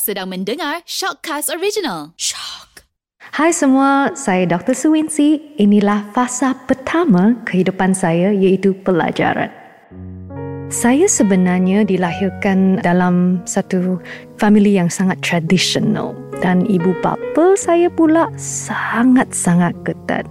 Sedang 0.00 0.32
mendengar 0.32 0.80
Shockcast 0.88 1.52
Original. 1.52 2.16
Shock. 2.16 2.88
Hai 3.36 3.52
semua, 3.52 4.16
saya 4.16 4.48
Dr. 4.48 4.72
Suwinsi. 4.72 5.56
Inilah 5.60 6.08
fasa 6.16 6.56
pertama 6.64 7.36
kehidupan 7.44 7.92
saya 7.92 8.32
iaitu 8.32 8.72
pelajaran. 8.88 9.52
Saya 10.72 11.04
sebenarnya 11.04 11.84
dilahirkan 11.84 12.80
dalam 12.80 13.44
satu 13.44 14.00
family 14.40 14.80
yang 14.80 14.88
sangat 14.88 15.20
tradisional 15.20 16.16
dan 16.40 16.64
ibu 16.64 16.96
bapa 17.04 17.52
saya 17.60 17.92
pula 17.92 18.32
sangat-sangat 18.40 19.76
ketat. 19.84 20.24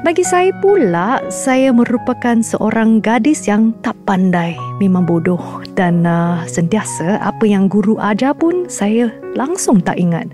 Bagi 0.00 0.24
saya 0.24 0.50
pula, 0.64 1.20
saya 1.28 1.70
merupakan 1.76 2.40
seorang 2.40 3.04
gadis 3.04 3.44
yang 3.44 3.76
tak 3.84 3.94
pandai, 4.08 4.56
memang 4.82 5.06
bodoh 5.06 5.62
dan 5.78 6.02
uh, 6.02 6.42
sentiasa 6.50 7.22
apa 7.22 7.46
yang 7.46 7.70
guru 7.70 7.94
ajar 8.02 8.34
pun 8.34 8.66
saya 8.66 9.14
langsung 9.38 9.80
tak 9.80 9.96
ingat. 9.96 10.28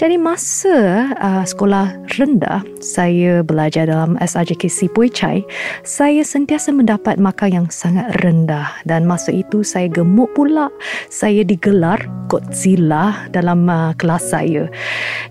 Jadi 0.00 0.16
masa 0.16 1.10
uh, 1.20 1.44
sekolah 1.44 1.94
rendah 2.18 2.64
saya 2.80 3.44
belajar 3.44 3.86
dalam 3.86 4.16
SRJKC 4.18 4.90
Pui 4.96 5.12
Chai, 5.12 5.44
saya 5.84 6.24
sentiasa 6.24 6.72
mendapat 6.72 7.20
markah 7.20 7.52
yang 7.52 7.68
sangat 7.70 8.10
rendah 8.24 8.72
dan 8.88 9.04
masa 9.04 9.30
itu 9.30 9.60
saya 9.60 9.86
gemuk 9.86 10.32
pula. 10.32 10.72
Saya 11.12 11.44
digelar 11.44 12.00
Godzilla 12.26 13.28
dalam 13.30 13.68
uh, 13.68 13.92
kelas 14.00 14.32
saya. 14.32 14.66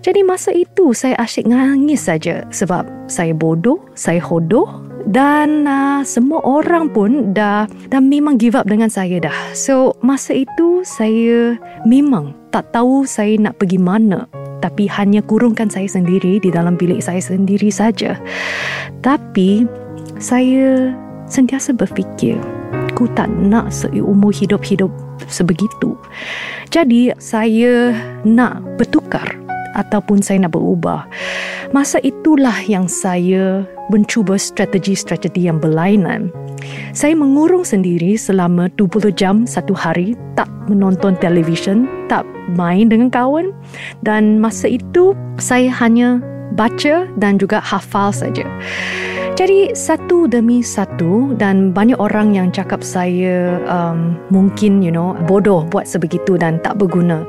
Jadi 0.00 0.22
masa 0.22 0.54
itu 0.54 0.94
saya 0.94 1.18
asyik 1.18 1.50
nangis 1.50 2.06
saja 2.06 2.46
sebab 2.54 2.86
saya 3.10 3.34
bodoh, 3.34 3.82
saya 3.98 4.22
hodoh 4.22 4.91
dan 5.08 5.66
uh, 5.66 6.00
semua 6.06 6.42
orang 6.44 6.90
pun 6.90 7.34
dah 7.34 7.66
dah 7.90 8.00
memang 8.02 8.38
give 8.38 8.54
up 8.54 8.68
dengan 8.68 8.90
saya 8.92 9.18
dah. 9.18 9.34
So 9.54 9.98
masa 10.04 10.36
itu 10.36 10.86
saya 10.86 11.58
memang 11.88 12.36
tak 12.54 12.70
tahu 12.70 13.08
saya 13.08 13.34
nak 13.40 13.58
pergi 13.58 13.80
mana 13.80 14.28
tapi 14.62 14.86
hanya 14.86 15.18
kurungkan 15.26 15.66
saya 15.66 15.90
sendiri 15.90 16.38
di 16.38 16.54
dalam 16.54 16.78
bilik 16.78 17.02
saya 17.02 17.18
sendiri 17.18 17.68
saja. 17.74 18.14
Tapi 19.02 19.66
saya 20.22 20.94
sentiasa 21.26 21.74
berfikir, 21.74 22.38
aku 22.94 23.10
tak 23.18 23.26
nak 23.26 23.74
seumur 23.74 24.30
hidup-hidup 24.30 24.94
sebegitu. 25.26 25.98
Jadi 26.70 27.10
saya 27.18 27.90
nak 28.22 28.62
bertukar 28.78 29.26
ataupun 29.74 30.22
saya 30.22 30.46
nak 30.46 30.54
berubah. 30.54 31.08
Masa 31.72 31.96
itulah 32.04 32.52
yang 32.68 32.84
saya 32.84 33.64
mencuba 33.88 34.36
strategi-strategi 34.36 35.48
yang 35.48 35.56
berlainan. 35.56 36.28
Saya 36.92 37.16
mengurung 37.16 37.64
sendiri 37.64 38.12
selama 38.20 38.68
20 38.76 39.08
jam 39.16 39.48
satu 39.48 39.72
hari, 39.72 40.12
tak 40.36 40.52
menonton 40.68 41.16
televisyen, 41.16 41.88
tak 42.12 42.28
main 42.52 42.92
dengan 42.92 43.08
kawan 43.08 43.56
dan 44.04 44.36
masa 44.36 44.68
itu 44.68 45.16
saya 45.40 45.72
hanya 45.72 46.20
baca 46.52 47.08
dan 47.16 47.40
juga 47.40 47.64
hafal 47.64 48.12
saja. 48.12 48.44
Jadi 49.32 49.72
satu 49.72 50.28
demi 50.28 50.60
satu 50.60 51.32
dan 51.40 51.72
banyak 51.72 51.96
orang 51.96 52.36
yang 52.36 52.52
cakap 52.52 52.84
saya 52.84 53.56
um, 53.64 54.20
mungkin 54.28 54.84
you 54.84 54.92
know 54.92 55.16
bodoh 55.24 55.64
buat 55.72 55.88
sebegitu 55.88 56.36
dan 56.36 56.60
tak 56.60 56.76
berguna. 56.76 57.24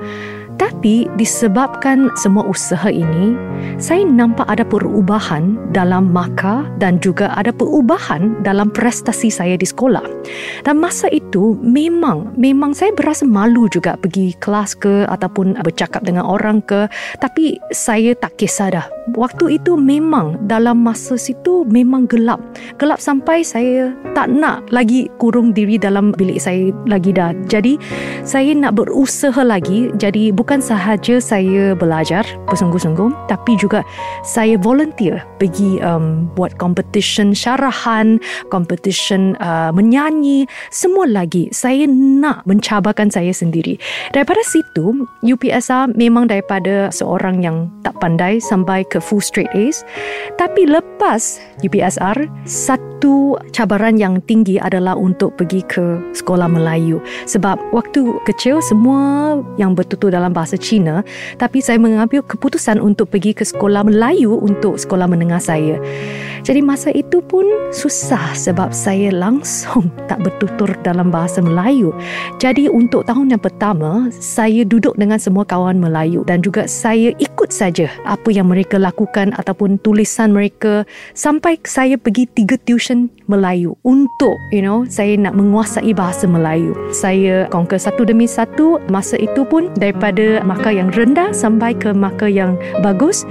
Tapi 0.63 1.11
disebabkan 1.19 2.07
semua 2.15 2.47
usaha 2.47 2.87
ini, 2.87 3.35
saya 3.75 4.07
nampak 4.07 4.47
ada 4.47 4.63
perubahan 4.63 5.59
dalam 5.75 6.15
markah 6.15 6.63
dan 6.79 7.03
juga 7.03 7.35
ada 7.35 7.51
perubahan 7.51 8.39
dalam 8.47 8.71
prestasi 8.71 9.27
saya 9.27 9.59
di 9.59 9.67
sekolah. 9.67 10.07
Dan 10.63 10.79
masa 10.79 11.11
itu 11.11 11.59
memang 11.59 12.31
memang 12.39 12.71
saya 12.71 12.95
berasa 12.95 13.27
malu 13.27 13.67
juga 13.67 13.99
pergi 13.99 14.31
kelas 14.39 14.79
ke 14.79 15.03
ataupun 15.11 15.59
bercakap 15.59 16.07
dengan 16.07 16.23
orang 16.23 16.63
ke, 16.63 16.87
tapi 17.19 17.59
saya 17.75 18.15
tak 18.15 18.39
kisah 18.39 18.71
dah. 18.71 18.87
Waktu 19.19 19.59
itu 19.59 19.75
memang 19.75 20.47
dalam 20.47 20.79
masa 20.79 21.19
situ 21.19 21.67
memang 21.67 22.07
gelap. 22.07 22.39
Gelap 22.79 23.03
sampai 23.03 23.43
saya 23.43 23.91
tak 24.15 24.31
nak 24.31 24.63
lagi 24.71 25.11
kurung 25.19 25.51
diri 25.51 25.75
dalam 25.75 26.15
bilik 26.15 26.39
saya 26.39 26.71
lagi 26.87 27.11
dah. 27.11 27.35
Jadi 27.51 27.75
saya 28.23 28.55
nak 28.55 28.79
berusaha 28.79 29.43
lagi. 29.43 29.91
Jadi 29.99 30.31
bukan 30.31 30.52
sahaja 30.59 31.21
saya 31.23 31.73
belajar 31.73 32.27
bersungguh-sungguh 32.49 33.31
tapi 33.31 33.55
juga 33.55 33.85
saya 34.27 34.59
volunteer 34.59 35.23
pergi 35.39 35.79
um, 35.79 36.27
buat 36.35 36.57
competition 36.59 37.31
syarahan, 37.31 38.19
competition 38.51 39.39
uh, 39.39 39.71
menyanyi, 39.71 40.45
semua 40.69 41.07
lagi. 41.07 41.47
Saya 41.55 41.87
nak 41.89 42.43
mencabarkan 42.43 43.09
saya 43.09 43.31
sendiri. 43.31 43.79
Daripada 44.11 44.43
situ, 44.43 45.07
UPSR 45.23 45.95
memang 45.95 46.27
daripada 46.27 46.91
seorang 46.91 47.39
yang 47.39 47.71
tak 47.87 47.95
pandai 48.03 48.43
sampai 48.43 48.83
ke 48.87 48.99
full 48.99 49.23
straight 49.23 49.49
A's. 49.55 49.87
Tapi 50.35 50.67
lepas 50.67 51.39
UPSR, 51.63 52.27
satu 52.43 53.39
cabaran 53.55 53.95
yang 53.95 54.19
tinggi 54.27 54.59
adalah 54.59 54.99
untuk 54.99 55.39
pergi 55.39 55.63
ke 55.67 55.99
sekolah 56.11 56.51
Melayu. 56.51 56.99
Sebab 57.27 57.59
waktu 57.71 58.19
kecil 58.27 58.59
semua 58.59 59.39
yang 59.55 59.71
bertutur 59.77 60.11
dalam 60.11 60.35
bahasa 60.35 60.42
Cina 60.59 61.01
tapi 61.39 61.63
saya 61.63 61.79
mengambil 61.79 62.19
keputusan 62.27 62.83
untuk 62.83 63.07
pergi 63.15 63.31
ke 63.31 63.47
sekolah 63.47 63.87
Melayu 63.87 64.35
untuk 64.35 64.75
sekolah 64.75 65.07
menengah 65.07 65.39
saya. 65.39 65.79
Jadi 66.43 66.59
masa 66.59 66.91
itu 66.91 67.23
pun 67.23 67.47
susah 67.71 68.35
sebab 68.35 68.75
saya 68.75 69.15
langsung 69.15 69.87
tak 70.11 70.19
bertutur 70.27 70.67
dalam 70.83 71.07
bahasa 71.07 71.39
Melayu. 71.39 71.95
Jadi 72.43 72.67
untuk 72.67 73.07
tahun 73.07 73.31
yang 73.31 73.39
pertama, 73.39 74.11
saya 74.11 74.67
duduk 74.67 74.91
dengan 74.99 75.15
semua 75.23 75.47
kawan 75.47 75.79
Melayu 75.79 76.27
dan 76.27 76.43
juga 76.43 76.67
saya 76.67 77.15
ikut 77.15 77.47
saja 77.47 77.87
apa 78.03 78.27
yang 78.27 78.51
mereka 78.51 78.75
lakukan 78.75 79.31
ataupun 79.39 79.79
tulisan 79.79 80.35
mereka 80.35 80.83
sampai 81.15 81.55
saya 81.63 81.95
pergi 81.95 82.27
tiga 82.35 82.59
tuition 82.67 83.07
Melayu 83.31 83.79
untuk 83.87 84.35
you 84.51 84.59
know 84.59 84.83
saya 84.91 85.15
nak 85.15 85.39
menguasai 85.39 85.95
bahasa 85.95 86.27
Melayu. 86.27 86.75
Saya 86.91 87.47
conquer 87.47 87.79
satu 87.79 88.03
demi 88.03 88.27
satu 88.27 88.83
masa 88.91 89.15
itu 89.15 89.47
pun 89.47 89.71
daripada 89.79 90.22
markah 90.43 90.73
yang 90.73 90.89
rendah 90.93 91.31
sampai 91.31 91.75
ke 91.75 91.91
markah 91.91 92.29
yang 92.29 92.57
bagus. 92.81 93.23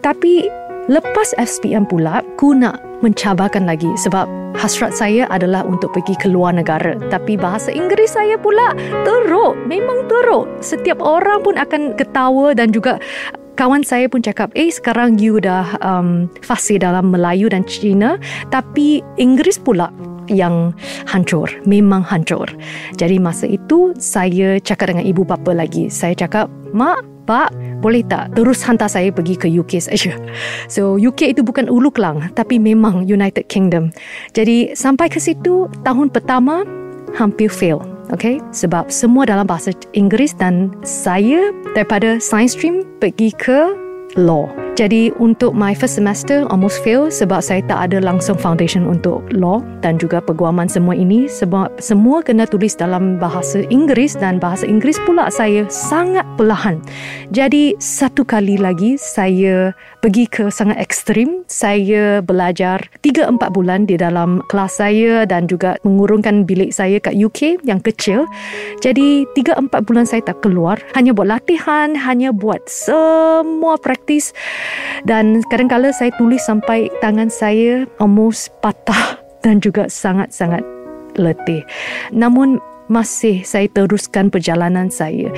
Tapi 0.00 0.46
Lepas 0.90 1.30
SPM 1.38 1.86
pula, 1.86 2.26
ku 2.34 2.58
nak 2.58 2.82
mencabarkan 3.06 3.70
lagi 3.70 3.86
sebab 3.94 4.26
hasrat 4.58 4.90
saya 4.90 5.30
adalah 5.30 5.62
untuk 5.62 5.94
pergi 5.94 6.18
ke 6.18 6.26
luar 6.26 6.58
negara. 6.58 6.98
Tapi 7.06 7.38
bahasa 7.38 7.70
Inggeris 7.70 8.18
saya 8.18 8.34
pula 8.34 8.74
teruk, 9.06 9.54
memang 9.70 10.10
teruk. 10.10 10.50
Setiap 10.58 10.98
orang 10.98 11.46
pun 11.46 11.54
akan 11.54 11.94
ketawa 11.94 12.50
dan 12.58 12.74
juga 12.74 12.98
kawan 13.54 13.86
saya 13.86 14.10
pun 14.10 14.26
cakap, 14.26 14.50
eh 14.58 14.74
sekarang 14.74 15.22
you 15.22 15.38
dah 15.38 15.78
um, 15.86 16.26
fasih 16.42 16.82
dalam 16.82 17.14
Melayu 17.14 17.46
dan 17.46 17.62
Cina, 17.62 18.18
tapi 18.50 19.06
Inggeris 19.22 19.62
pula 19.62 19.86
yang 20.30 20.74
hancur, 21.08 21.48
memang 21.64 22.04
hancur. 22.04 22.46
Jadi 22.98 23.18
masa 23.18 23.48
itu 23.48 23.94
saya 23.98 24.60
cakap 24.62 24.94
dengan 24.94 25.06
ibu 25.06 25.22
bapa 25.26 25.54
lagi. 25.54 25.88
Saya 25.88 26.14
cakap, 26.14 26.46
mak, 26.70 27.02
pak, 27.24 27.54
boleh 27.82 28.02
tak 28.06 28.34
terus 28.34 28.62
hantar 28.62 28.90
saya 28.90 29.10
pergi 29.10 29.34
ke 29.38 29.48
UK 29.50 29.82
saja. 29.82 30.14
So 30.70 30.98
UK 30.98 31.34
itu 31.34 31.42
bukan 31.42 31.66
Ulu 31.66 31.90
Kelang 31.94 32.30
tapi 32.34 32.58
memang 32.58 33.06
United 33.06 33.46
Kingdom. 33.50 33.90
Jadi 34.34 34.74
sampai 34.74 35.10
ke 35.10 35.18
situ 35.18 35.66
tahun 35.82 36.10
pertama 36.10 36.66
hampir 37.16 37.50
fail. 37.50 37.82
Okay, 38.12 38.44
sebab 38.52 38.92
semua 38.92 39.24
dalam 39.24 39.48
bahasa 39.48 39.72
Inggeris 39.96 40.36
dan 40.36 40.68
saya 40.84 41.48
daripada 41.72 42.20
science 42.20 42.52
stream 42.52 42.84
pergi 43.00 43.32
ke 43.32 43.72
law. 44.20 44.61
Jadi 44.72 45.12
untuk 45.20 45.52
my 45.52 45.76
first 45.76 46.00
semester 46.00 46.48
almost 46.48 46.80
fail 46.80 47.12
sebab 47.12 47.44
saya 47.44 47.60
tak 47.68 47.92
ada 47.92 48.00
langsung 48.00 48.40
foundation 48.40 48.88
untuk 48.88 49.20
law 49.28 49.60
dan 49.84 50.00
juga 50.00 50.24
peguaman 50.24 50.64
semua 50.64 50.96
ini 50.96 51.28
sebab 51.28 51.76
semua 51.76 52.24
kena 52.24 52.48
tulis 52.48 52.72
dalam 52.72 53.20
bahasa 53.20 53.68
Inggeris 53.68 54.16
dan 54.16 54.40
bahasa 54.40 54.64
Inggeris 54.64 54.96
pula 55.04 55.28
saya 55.28 55.68
sangat 55.68 56.24
perlahan. 56.40 56.80
Jadi 57.28 57.76
satu 57.76 58.24
kali 58.24 58.56
lagi 58.56 58.96
saya 58.96 59.76
pergi 60.00 60.24
ke 60.24 60.48
sangat 60.48 60.80
ekstrim. 60.80 61.44
Saya 61.52 62.24
belajar 62.24 62.80
3-4 63.04 63.52
bulan 63.52 63.84
di 63.84 64.00
dalam 64.00 64.40
kelas 64.48 64.80
saya 64.80 65.28
dan 65.28 65.52
juga 65.52 65.76
mengurungkan 65.84 66.48
bilik 66.48 66.72
saya 66.72 66.96
kat 66.96 67.12
UK 67.12 67.60
yang 67.68 67.84
kecil. 67.84 68.24
Jadi 68.80 69.28
3-4 69.36 69.68
bulan 69.84 70.08
saya 70.08 70.24
tak 70.24 70.40
keluar. 70.40 70.80
Hanya 70.96 71.12
buat 71.12 71.28
latihan, 71.28 71.92
hanya 71.92 72.32
buat 72.32 72.64
semua 72.64 73.76
praktis 73.76 74.32
dan 75.08 75.42
kadang-kadang 75.50 75.94
saya 75.94 76.14
tulis 76.16 76.42
sampai 76.42 76.90
tangan 77.02 77.28
saya 77.30 77.86
almost 77.98 78.50
patah 78.60 79.18
dan 79.44 79.58
juga 79.58 79.90
sangat-sangat 79.90 80.62
letih. 81.18 81.64
Namun 82.14 82.62
masih 82.92 83.40
saya 83.46 83.70
teruskan 83.72 84.28
perjalanan 84.28 84.92
saya. 84.92 85.32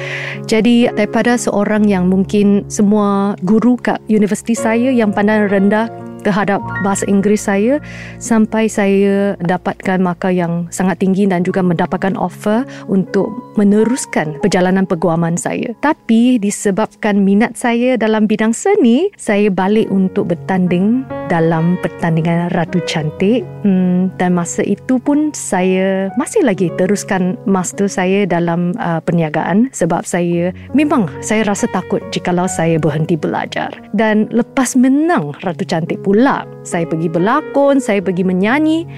Jadi 0.51 0.91
daripada 0.91 1.39
seorang 1.39 1.87
yang 1.87 2.11
mungkin 2.11 2.67
semua 2.67 3.39
guru 3.47 3.79
kat 3.79 4.03
universiti 4.11 4.59
saya 4.59 4.91
yang 4.91 5.15
pandang 5.15 5.47
rendah 5.47 5.87
terhadap 6.25 6.65
bahasa 6.83 7.05
Inggeris 7.07 7.47
saya 7.47 7.79
sampai 8.19 8.67
saya 8.67 9.39
dapatkan 9.45 10.01
markah 10.01 10.33
yang 10.33 10.67
sangat 10.73 11.05
tinggi 11.05 11.29
dan 11.29 11.45
juga 11.45 11.61
mendapatkan 11.61 12.17
offer 12.17 12.65
untuk 12.89 13.29
meneruskan 13.61 14.41
perjalanan 14.41 14.89
peguaman 14.89 15.37
saya. 15.37 15.77
Tapi 15.85 16.41
disebabkan 16.41 17.23
minat 17.23 17.55
saya 17.61 17.95
dalam 18.01 18.25
bidang 18.25 18.57
seni, 18.57 19.13
saya 19.21 19.53
balik 19.53 19.87
untuk 19.93 20.33
bertanding 20.33 21.05
dalam 21.29 21.77
pertandingan 21.81 22.53
Ratu 22.53 22.81
Cantik. 22.85 23.45
Hmm, 23.65 24.13
dan 24.21 24.37
masa 24.37 24.61
itu 24.65 25.01
pun 25.01 25.33
saya 25.33 26.13
masih 26.21 26.45
lagi 26.45 26.69
teruskan 26.77 27.37
master 27.49 27.89
saya 27.89 28.29
dalam 28.29 28.77
uh, 28.77 29.01
perniagaan 29.01 29.73
sebab 29.73 30.05
saya 30.05 30.53
memang 30.77 31.09
saya 31.25 31.47
rasa 31.49 31.71
takut 31.73 32.01
jikalau 32.13 32.49
saya 32.49 32.77
berhenti 32.77 33.17
belajar. 33.17 33.73
Dan 33.97 34.29
lepas 34.31 34.77
menang 34.77 35.33
Ratu 35.41 35.65
Cantik 35.65 36.03
pula 36.05 36.45
saya 36.65 36.85
pergi 36.89 37.09
berlakon 37.09 37.81
saya 37.81 38.01
pergi 38.01 38.25
menyanyi. 38.25 38.89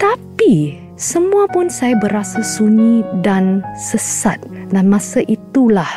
Tapi 0.00 0.76
semua 0.98 1.46
pun 1.50 1.70
saya 1.70 1.94
berasa 1.98 2.42
sunyi 2.42 3.06
dan 3.22 3.62
sesat. 3.78 4.40
Dan 4.72 4.88
masa 4.88 5.20
itulah 5.28 5.88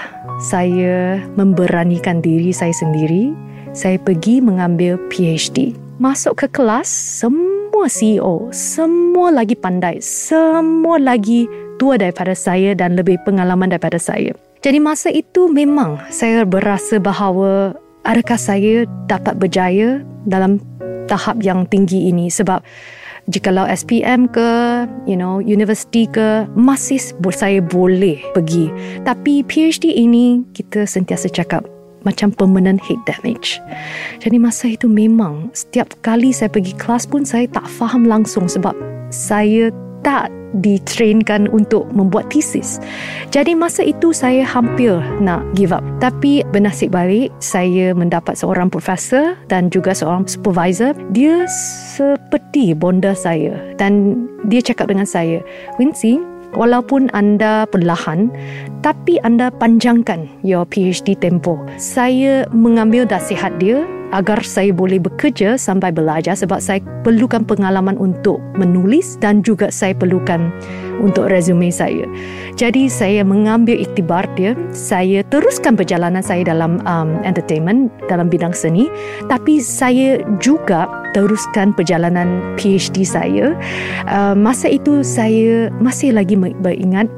saya 0.51 1.15
memberanikan 1.39 2.19
diri 2.19 2.51
saya 2.51 2.75
sendiri 2.75 3.31
saya 3.75 3.99
pergi 3.99 4.39
mengambil 4.39 4.95
PhD. 5.11 5.75
Masuk 5.99 6.39
ke 6.39 6.47
kelas, 6.47 6.87
semua 6.87 7.91
CEO, 7.91 8.47
semua 8.55 9.35
lagi 9.35 9.53
pandai, 9.53 9.99
semua 9.99 10.95
lagi 10.95 11.45
tua 11.75 11.99
daripada 11.99 12.31
saya 12.31 12.71
dan 12.71 12.95
lebih 12.95 13.19
pengalaman 13.27 13.67
daripada 13.67 13.99
saya. 13.99 14.31
Jadi 14.63 14.79
masa 14.79 15.11
itu 15.11 15.51
memang 15.51 15.99
saya 16.09 16.47
berasa 16.47 16.97
bahawa 16.97 17.75
adakah 18.07 18.39
saya 18.39 18.87
dapat 19.11 19.35
berjaya 19.37 20.01
dalam 20.25 20.57
tahap 21.05 21.37
yang 21.43 21.67
tinggi 21.69 22.09
ini 22.09 22.31
sebab 22.31 22.63
jikalau 23.29 23.67
SPM 23.69 24.25
ke 24.29 24.49
you 25.05 25.13
know 25.17 25.37
universiti 25.37 26.09
ke 26.09 26.49
masih 26.57 26.97
saya 27.33 27.61
boleh 27.61 28.21
pergi 28.33 28.69
tapi 29.05 29.45
PhD 29.45 29.93
ini 29.97 30.45
kita 30.53 30.85
sentiasa 30.85 31.29
cakap 31.29 31.74
macam 32.05 32.31
permanent 32.31 32.79
head 32.79 33.01
damage. 33.09 33.59
Jadi 34.21 34.37
masa 34.37 34.71
itu 34.71 34.85
memang 34.85 35.51
setiap 35.51 35.91
kali 36.05 36.31
saya 36.31 36.47
pergi 36.47 36.77
kelas 36.77 37.09
pun 37.09 37.25
saya 37.25 37.49
tak 37.49 37.65
faham 37.67 38.05
langsung 38.05 38.45
sebab 38.45 38.77
saya 39.09 39.73
tak 40.05 40.29
ditrainkan 40.61 41.49
untuk 41.51 41.89
membuat 41.91 42.31
thesis. 42.31 42.79
Jadi 43.33 43.57
masa 43.57 43.83
itu 43.83 44.15
saya 44.15 44.45
hampir 44.47 45.01
nak 45.19 45.43
give 45.57 45.75
up. 45.75 45.83
Tapi 45.99 46.45
bernasib 46.53 46.95
baik 46.95 47.33
saya 47.43 47.91
mendapat 47.91 48.39
seorang 48.39 48.71
profesor 48.71 49.35
dan 49.51 49.67
juga 49.73 49.91
seorang 49.91 50.23
supervisor. 50.29 50.95
Dia 51.11 51.43
seperti 51.97 52.71
bonda 52.77 53.11
saya 53.17 53.57
dan 53.75 54.23
dia 54.47 54.61
cakap 54.61 54.87
dengan 54.87 55.09
saya, 55.09 55.41
Wincy, 55.81 56.21
walaupun 56.55 57.11
anda 57.13 57.67
perlahan 57.69 58.31
tapi 58.81 59.19
anda 59.21 59.51
panjangkan 59.51 60.27
your 60.41 60.65
PhD 60.65 61.13
tempo. 61.19 61.59
Saya 61.75 62.47
mengambil 62.55 63.05
nasihat 63.05 63.55
dia 63.61 63.83
agar 64.15 64.39
saya 64.47 64.71
boleh 64.71 65.03
bekerja 65.03 65.59
sampai 65.59 65.91
belajar 65.91 66.39
sebab 66.39 66.63
saya 66.63 66.79
perlukan 67.03 67.43
pengalaman 67.43 67.99
untuk 67.99 68.39
menulis 68.55 69.19
dan 69.19 69.43
juga 69.43 69.67
saya 69.67 69.91
perlukan 69.91 70.47
untuk 71.03 71.27
resume 71.27 71.67
saya. 71.67 72.07
Jadi 72.55 72.87
saya 72.87 73.27
mengambil 73.27 73.75
iktibar 73.75 74.23
dia, 74.39 74.55
saya 74.71 75.19
teruskan 75.27 75.75
perjalanan 75.75 76.23
saya 76.23 76.47
dalam 76.47 76.79
um, 76.87 77.19
entertainment 77.27 77.91
dalam 78.07 78.31
bidang 78.31 78.55
seni 78.55 78.87
tapi 79.27 79.59
saya 79.59 80.23
juga 80.39 80.87
teruskan 81.11 81.75
perjalanan 81.75 82.39
PhD 82.55 83.03
saya. 83.03 83.51
Uh, 84.07 84.35
masa 84.35 84.71
itu 84.71 85.03
saya 85.03 85.67
masih 85.83 86.15
lagi 86.15 86.39
beringat 86.39 87.11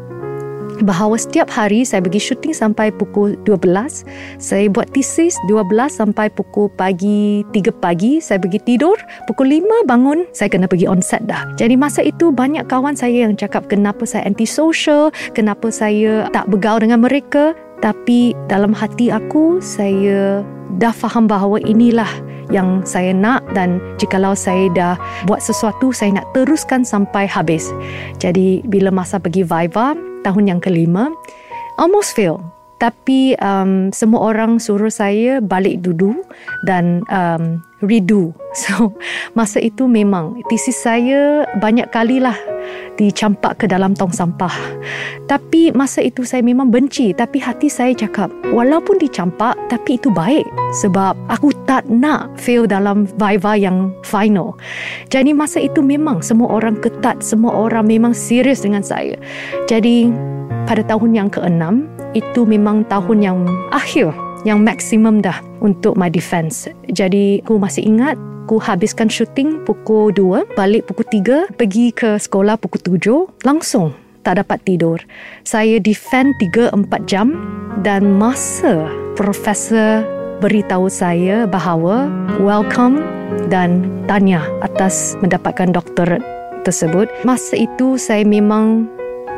bahawa 0.84 1.18
setiap 1.18 1.50
hari 1.50 1.82
saya 1.82 2.04
pergi 2.04 2.22
syuting 2.22 2.54
sampai 2.54 2.94
pukul 2.94 3.38
12 3.46 4.06
saya 4.38 4.66
buat 4.70 4.90
thesis 4.94 5.34
12 5.50 5.66
sampai 5.90 6.30
pukul 6.34 6.70
pagi 6.76 7.42
3 7.54 7.74
pagi 7.82 8.20
saya 8.22 8.38
pergi 8.42 8.60
tidur. 8.66 8.98
Pukul 9.26 9.50
5 9.62 9.90
bangun 9.90 10.28
saya 10.36 10.52
kena 10.52 10.70
pergi 10.70 10.86
on 10.86 11.02
set 11.02 11.24
dah. 11.26 11.48
Jadi 11.58 11.74
masa 11.80 12.04
itu 12.06 12.30
banyak 12.30 12.68
kawan 12.70 12.94
saya 12.94 13.26
yang 13.26 13.34
cakap 13.34 13.66
kenapa 13.72 14.06
saya 14.06 14.28
anti-social? 14.28 15.10
Kenapa 15.34 15.74
saya 15.74 16.30
tak 16.36 16.50
bergaul 16.52 16.84
dengan 16.84 17.02
mereka? 17.02 17.58
Tapi 17.82 18.34
dalam 18.50 18.74
hati 18.74 19.14
aku 19.14 19.62
saya 19.62 20.42
dah 20.82 20.94
faham 20.94 21.30
bahawa 21.30 21.62
inilah 21.62 22.10
yang 22.50 22.84
saya 22.88 23.12
nak 23.12 23.44
dan 23.52 23.80
jikalau 24.00 24.32
saya 24.32 24.72
dah 24.72 24.96
buat 25.28 25.44
sesuatu 25.44 25.92
saya 25.92 26.20
nak 26.20 26.28
teruskan 26.32 26.88
sampai 26.88 27.28
habis. 27.28 27.68
Jadi 28.24 28.64
bila 28.68 28.92
masa 28.92 29.20
pergi 29.20 29.44
Viva 29.44 29.94
tahun 30.26 30.56
yang 30.56 30.60
kelima 30.62 31.10
almost 31.78 32.14
fail 32.14 32.42
tapi 32.78 33.34
um, 33.42 33.90
semua 33.90 34.34
orang 34.34 34.62
suruh 34.62 34.94
saya 34.94 35.42
balik 35.42 35.82
dulu 35.82 36.22
dan 36.66 37.02
um, 37.10 37.62
redo. 37.82 38.34
So 38.58 38.98
masa 39.38 39.62
itu 39.62 39.86
memang 39.86 40.42
thesis 40.50 40.82
saya 40.82 41.46
banyak 41.62 41.90
kalilah 41.94 42.38
dicampak 42.98 43.64
ke 43.64 43.66
dalam 43.70 43.94
tong 43.94 44.12
sampah. 44.12 44.52
Tapi 45.30 45.72
masa 45.72 46.04
itu 46.04 46.26
saya 46.26 46.44
memang 46.44 46.74
benci 46.74 47.14
tapi 47.14 47.38
hati 47.38 47.70
saya 47.70 47.94
cakap 47.94 48.34
walaupun 48.52 48.98
dicampak 49.00 49.56
tapi 49.70 49.96
itu 50.02 50.10
baik 50.12 50.44
sebab 50.82 51.16
aku 51.30 51.54
tak 51.70 51.86
nak 51.88 52.28
fail 52.36 52.66
dalam 52.66 53.08
viva 53.16 53.54
yang 53.56 53.94
final. 54.04 54.58
Jadi 55.14 55.32
masa 55.32 55.64
itu 55.64 55.80
memang 55.80 56.20
semua 56.26 56.52
orang 56.58 56.76
ketat, 56.82 57.22
semua 57.24 57.54
orang 57.54 57.88
memang 57.88 58.12
serius 58.12 58.66
dengan 58.66 58.82
saya. 58.82 59.16
Jadi 59.70 60.10
pada 60.68 60.84
tahun 60.84 61.16
yang 61.16 61.30
keenam 61.32 61.88
itu 62.12 62.44
memang 62.44 62.84
tahun 62.90 63.24
yang 63.24 63.40
akhir 63.72 64.12
yang 64.44 64.62
maksimum 64.62 65.24
dah 65.24 65.40
untuk 65.64 65.98
my 65.98 66.12
defense. 66.12 66.70
Jadi 66.92 67.42
aku 67.42 67.58
masih 67.58 67.88
ingat 67.88 68.20
aku 68.48 68.64
habiskan 68.64 69.12
syuting 69.12 69.60
pukul 69.68 70.14
2, 70.16 70.56
balik 70.56 70.88
pukul 70.88 71.04
3, 71.04 71.52
pergi 71.60 71.92
ke 71.92 72.16
sekolah 72.16 72.56
pukul 72.56 72.80
7, 72.80 73.44
langsung 73.44 73.92
tak 74.24 74.40
dapat 74.40 74.60
tidur. 74.64 75.00
Saya 75.44 75.80
defend 75.84 76.36
3-4 76.40 76.72
jam 77.08 77.36
dan 77.84 78.16
masa 78.16 78.88
profesor 79.20 80.04
beritahu 80.40 80.88
saya 80.88 81.44
bahawa 81.44 82.08
welcome 82.40 83.04
dan 83.52 83.84
tanya 84.08 84.44
atas 84.64 85.20
mendapatkan 85.20 85.76
doktorat 85.76 86.24
tersebut. 86.64 87.12
Masa 87.28 87.56
itu 87.56 87.96
saya 88.00 88.24
memang 88.28 88.88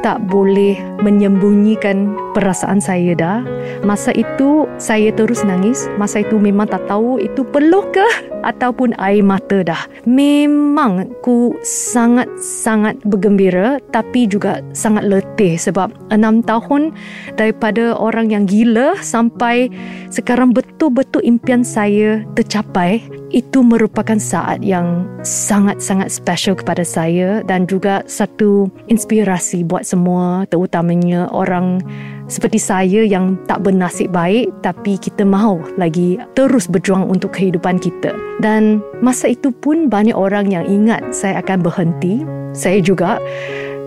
tak 0.01 0.23
boleh 0.27 0.79
menyembunyikan 1.03 2.15
perasaan 2.31 2.79
saya 2.79 3.15
dah. 3.15 3.37
Masa 3.83 4.15
itu 4.15 4.67
saya 4.79 5.11
terus 5.11 5.43
nangis. 5.43 5.87
Masa 5.99 6.23
itu 6.23 6.39
memang 6.39 6.67
tak 6.67 6.87
tahu 6.87 7.19
itu 7.19 7.43
peluh 7.47 7.83
ke 7.91 8.05
ataupun 8.49 8.95
air 8.99 9.23
mata 9.23 9.63
dah. 9.63 9.83
Memang 10.07 11.11
ku 11.19 11.55
sangat-sangat 11.63 13.03
bergembira 13.03 13.83
tapi 13.91 14.27
juga 14.29 14.63
sangat 14.71 15.07
letih 15.07 15.59
sebab 15.59 15.91
enam 16.11 16.39
tahun 16.43 16.95
daripada 17.35 17.95
orang 17.99 18.31
yang 18.31 18.43
gila 18.47 18.95
sampai 19.03 19.67
sekarang 20.09 20.55
betul-betul 20.55 21.21
impian 21.23 21.61
saya 21.61 22.23
tercapai 22.33 23.03
itu 23.29 23.61
merupakan 23.61 24.17
saat 24.17 24.61
yang 24.65 25.05
sangat-sangat 25.21 26.09
special 26.09 26.57
kepada 26.57 26.81
saya 26.81 27.45
dan 27.45 27.69
juga 27.69 28.01
satu 28.09 28.69
inspirasi 28.89 29.61
buat 29.65 29.85
semua 29.89 30.45
terutamanya 30.53 31.25
orang 31.33 31.81
seperti 32.29 32.61
saya 32.61 33.01
yang 33.01 33.41
tak 33.49 33.65
bernasib 33.65 34.13
baik 34.13 34.53
tapi 34.61 35.01
kita 35.01 35.25
mahu 35.25 35.65
lagi 35.81 36.21
terus 36.37 36.69
berjuang 36.69 37.09
untuk 37.09 37.33
kehidupan 37.33 37.81
kita. 37.81 38.13
Dan 38.37 38.85
masa 39.01 39.33
itu 39.33 39.49
pun 39.49 39.89
banyak 39.89 40.13
orang 40.13 40.53
yang 40.53 40.69
ingat 40.69 41.01
saya 41.09 41.41
akan 41.41 41.65
berhenti 41.65 42.21
saya 42.53 42.77
juga. 42.85 43.17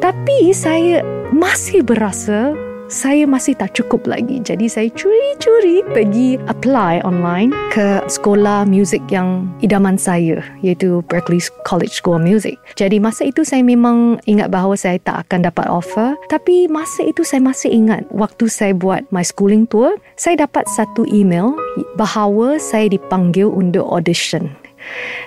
Tapi 0.02 0.50
saya 0.50 1.06
masih 1.30 1.86
berasa 1.86 2.50
saya 2.92 3.24
masih 3.24 3.56
tak 3.56 3.72
cukup 3.72 4.04
lagi. 4.04 4.36
Jadi 4.44 4.68
saya 4.68 4.92
curi-curi 4.92 5.80
pergi 5.96 6.36
apply 6.44 7.00
online 7.08 7.48
ke 7.72 8.04
sekolah 8.04 8.68
muzik 8.68 9.00
yang 9.08 9.48
idaman 9.64 9.96
saya 9.96 10.44
iaitu 10.60 11.00
Berkeley 11.08 11.40
College 11.64 11.96
School 11.96 12.20
of 12.20 12.22
Music. 12.22 12.60
Jadi 12.76 13.00
masa 13.00 13.24
itu 13.24 13.48
saya 13.48 13.64
memang 13.64 14.20
ingat 14.28 14.52
bahawa 14.52 14.76
saya 14.76 15.00
tak 15.00 15.26
akan 15.26 15.48
dapat 15.48 15.66
offer. 15.72 16.12
Tapi 16.28 16.68
masa 16.68 17.08
itu 17.08 17.24
saya 17.24 17.40
masih 17.40 17.72
ingat 17.72 18.04
waktu 18.12 18.52
saya 18.52 18.76
buat 18.76 19.08
my 19.08 19.24
schooling 19.24 19.64
tour, 19.64 19.96
saya 20.20 20.44
dapat 20.44 20.68
satu 20.76 21.08
email 21.08 21.56
bahawa 21.96 22.60
saya 22.60 22.92
dipanggil 22.92 23.48
untuk 23.48 23.88
audition 23.88 24.52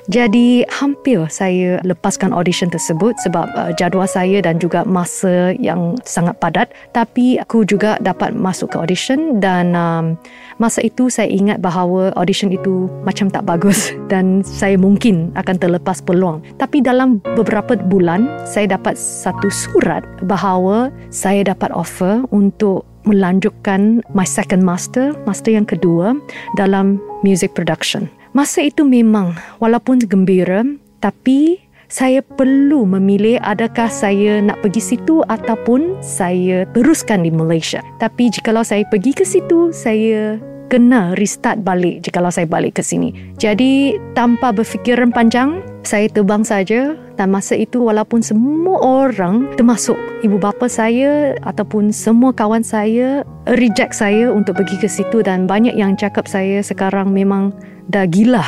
Jadi 0.05 0.62
hampir 0.69 1.25
saya 1.33 1.81
lepaskan 1.81 2.29
audition 2.29 2.69
tersebut 2.69 3.17
sebab 3.25 3.50
uh, 3.57 3.71
jadual 3.74 4.05
saya 4.05 4.38
dan 4.43 4.62
juga 4.62 4.85
masa 4.85 5.57
yang 5.57 5.97
sangat 6.05 6.38
padat. 6.38 6.69
Tapi 6.93 7.41
aku 7.41 7.65
juga 7.65 7.97
dapat 8.01 8.38
masuk 8.38 8.74
ke 8.74 8.77
audition 8.77 9.41
dan 9.41 9.74
um, 9.74 10.13
masa 10.62 10.85
itu 10.85 11.09
saya 11.09 11.27
ingat 11.31 11.59
bahawa 11.59 12.13
audition 12.15 12.53
itu 12.53 12.85
macam 13.01 13.27
tak 13.33 13.43
bagus 13.50 13.91
dan 14.12 14.45
saya 14.45 14.77
mungkin 14.77 15.33
akan 15.33 15.55
terlepas 15.57 16.05
peluang. 16.05 16.45
Tapi 16.62 16.85
dalam 16.85 17.17
beberapa 17.33 17.74
bulan 17.75 18.29
saya 18.45 18.77
dapat 18.77 18.93
satu 18.95 19.50
surat 19.50 20.05
bahawa 20.29 20.93
saya 21.09 21.41
dapat 21.41 21.74
offer 21.74 22.21
untuk 22.29 22.85
melanjutkan 23.05 24.01
my 24.17 24.25
second 24.25 24.65
master, 24.65 25.13
master 25.29 25.53
yang 25.53 25.65
kedua 25.65 26.17
dalam 26.57 26.97
music 27.21 27.53
production. 27.53 28.09
Masa 28.35 28.67
itu 28.67 28.83
memang 28.83 29.31
walaupun 29.63 29.95
gembira 30.03 30.59
tapi 30.99 31.63
saya 31.87 32.19
perlu 32.19 32.83
memilih 32.83 33.39
adakah 33.39 33.87
saya 33.87 34.43
nak 34.43 34.59
pergi 34.59 34.83
situ 34.83 35.23
ataupun 35.31 35.95
saya 36.03 36.67
teruskan 36.75 37.23
di 37.23 37.31
Malaysia. 37.31 37.79
Tapi 38.03 38.27
jikalau 38.27 38.67
saya 38.67 38.83
pergi 38.91 39.15
ke 39.15 39.23
situ, 39.23 39.71
saya 39.71 40.35
kena 40.67 41.15
restart 41.15 41.63
balik 41.63 42.03
jikalau 42.03 42.27
saya 42.27 42.43
balik 42.43 42.75
ke 42.75 42.83
sini. 42.83 43.15
Jadi 43.39 43.95
tanpa 44.19 44.51
berfikiran 44.51 45.15
panjang, 45.15 45.63
saya 45.87 46.11
terbang 46.11 46.43
saja 46.43 46.99
dan 47.15 47.31
masa 47.31 47.55
itu 47.55 47.87
walaupun 47.87 48.19
semua 48.19 48.83
orang 48.83 49.47
termasuk 49.55 49.95
ibu 50.27 50.35
bapa 50.35 50.67
saya 50.67 51.39
ataupun 51.47 51.95
semua 51.95 52.35
kawan 52.35 52.67
saya 52.67 53.23
reject 53.47 53.95
saya 53.95 54.27
untuk 54.27 54.59
pergi 54.59 54.75
ke 54.75 54.91
situ 54.91 55.23
dan 55.23 55.47
banyak 55.47 55.71
yang 55.77 55.95
cakap 55.95 56.27
saya 56.27 56.59
sekarang 56.59 57.15
memang 57.15 57.55
dah 57.89 58.05
gila, 58.09 58.43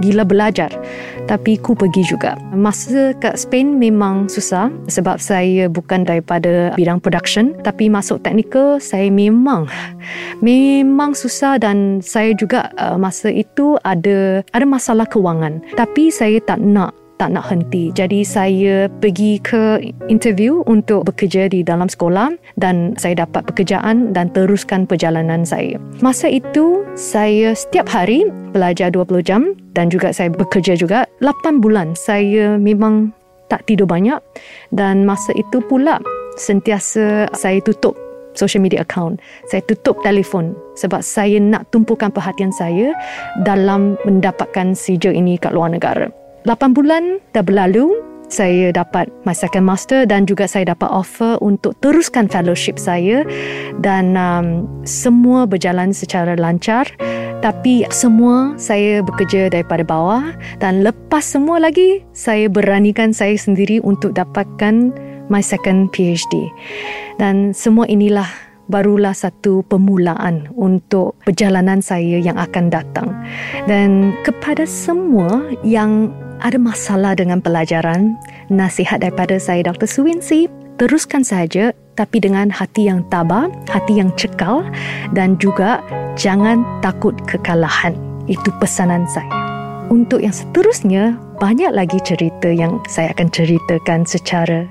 gila 0.00 0.24
belajar. 0.24 0.72
Tapi 1.28 1.60
ku 1.60 1.76
pergi 1.76 2.08
juga. 2.08 2.40
Masa 2.56 3.12
kat 3.20 3.36
Spain 3.36 3.76
memang 3.76 4.32
susah 4.32 4.72
sebab 4.88 5.20
saya 5.20 5.68
bukan 5.68 6.08
daripada 6.08 6.72
bidang 6.72 7.04
production 7.04 7.52
tapi 7.60 7.92
masuk 7.92 8.24
teknikal 8.24 8.80
saya 8.80 9.12
memang 9.12 9.68
memang 10.40 11.12
susah 11.12 11.60
dan 11.60 12.00
saya 12.00 12.32
juga 12.32 12.72
uh, 12.80 12.96
masa 12.96 13.28
itu 13.28 13.76
ada 13.84 14.40
ada 14.56 14.64
masalah 14.64 15.04
kewangan. 15.04 15.60
Tapi 15.76 16.08
saya 16.08 16.40
tak 16.40 16.64
nak 16.64 16.96
tak 17.18 17.34
nak 17.34 17.50
henti. 17.50 17.90
Jadi 17.92 18.22
saya 18.22 18.86
pergi 18.88 19.42
ke 19.42 19.82
interview 20.06 20.62
untuk 20.70 21.04
bekerja 21.04 21.50
di 21.50 21.66
dalam 21.66 21.90
sekolah 21.90 22.32
dan 22.56 22.94
saya 22.96 23.26
dapat 23.26 23.44
pekerjaan 23.50 24.14
dan 24.14 24.30
teruskan 24.32 24.86
perjalanan 24.86 25.42
saya. 25.42 25.76
Masa 26.00 26.30
itu 26.30 26.86
saya 26.94 27.52
setiap 27.52 27.90
hari 27.90 28.30
belajar 28.54 28.94
20 28.94 29.20
jam 29.26 29.42
dan 29.74 29.90
juga 29.90 30.14
saya 30.14 30.30
bekerja 30.30 30.78
juga 30.78 31.04
8 31.20 31.58
bulan. 31.58 31.92
Saya 31.98 32.56
memang 32.56 33.10
tak 33.50 33.66
tidur 33.66 33.90
banyak 33.90 34.22
dan 34.70 35.02
masa 35.02 35.34
itu 35.34 35.58
pula 35.66 35.98
sentiasa 36.38 37.26
saya 37.34 37.58
tutup 37.66 37.98
social 38.38 38.62
media 38.62 38.86
account. 38.86 39.18
Saya 39.50 39.66
tutup 39.66 39.98
telefon 40.06 40.54
sebab 40.78 41.02
saya 41.02 41.42
nak 41.42 41.66
tumpukan 41.74 42.14
perhatian 42.14 42.54
saya 42.54 42.94
dalam 43.42 43.98
mendapatkan 44.06 44.78
sijil 44.78 45.10
ini 45.10 45.34
kat 45.34 45.50
luar 45.50 45.74
negara. 45.74 46.06
8 46.48 46.72
bulan 46.72 47.20
dah 47.36 47.44
berlalu, 47.44 47.92
saya 48.32 48.72
dapat 48.72 49.12
my 49.28 49.36
second 49.36 49.68
master 49.68 50.08
dan 50.08 50.24
juga 50.24 50.48
saya 50.48 50.72
dapat 50.72 50.88
offer 50.88 51.36
untuk 51.44 51.76
teruskan 51.84 52.24
fellowship 52.24 52.80
saya 52.80 53.20
dan 53.84 54.16
um, 54.16 54.64
semua 54.88 55.44
berjalan 55.44 55.92
secara 55.92 56.40
lancar. 56.40 56.88
Tapi 57.44 57.84
semua 57.92 58.56
saya 58.56 59.04
bekerja 59.04 59.52
daripada 59.52 59.84
bawah 59.84 60.24
dan 60.56 60.80
lepas 60.80 61.20
semua 61.20 61.60
lagi 61.60 62.00
saya 62.16 62.48
beranikan 62.48 63.12
saya 63.12 63.36
sendiri 63.36 63.84
untuk 63.84 64.16
dapatkan 64.16 64.96
my 65.28 65.44
second 65.44 65.92
PhD 65.92 66.48
dan 67.20 67.52
semua 67.52 67.84
inilah 67.92 68.26
barulah 68.72 69.12
satu 69.16 69.64
permulaan 69.68 70.48
untuk 70.56 71.16
perjalanan 71.24 71.80
saya 71.84 72.20
yang 72.20 72.36
akan 72.36 72.72
datang. 72.72 73.12
Dan 73.68 74.16
kepada 74.24 74.68
semua 74.68 75.44
yang 75.64 76.12
ada 76.42 76.58
masalah 76.58 77.18
dengan 77.18 77.42
pelajaran, 77.42 78.14
nasihat 78.50 79.02
daripada 79.02 79.38
saya 79.42 79.66
Dr. 79.66 79.86
Suwinsi, 79.86 80.46
teruskan 80.78 81.26
saja 81.26 81.74
tapi 81.98 82.22
dengan 82.22 82.46
hati 82.46 82.86
yang 82.86 83.02
tabah, 83.10 83.50
hati 83.66 83.98
yang 83.98 84.14
cekal 84.14 84.62
dan 85.10 85.34
juga 85.42 85.82
jangan 86.14 86.62
takut 86.78 87.14
kekalahan. 87.26 87.98
Itu 88.30 88.54
pesanan 88.62 89.08
saya. 89.10 89.26
Untuk 89.88 90.20
yang 90.20 90.36
seterusnya, 90.36 91.16
banyak 91.40 91.72
lagi 91.72 91.98
cerita 92.04 92.52
yang 92.52 92.78
saya 92.86 93.10
akan 93.16 93.28
ceritakan 93.32 94.04
secara 94.04 94.68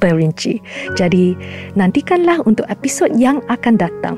perinci. 0.00 0.64
Jadi, 0.96 1.36
nantikanlah 1.76 2.40
untuk 2.48 2.64
episod 2.72 3.12
yang 3.14 3.44
akan 3.52 3.76
datang. 3.76 4.16